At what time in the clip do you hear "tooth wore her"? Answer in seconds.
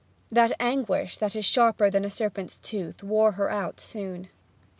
2.57-3.51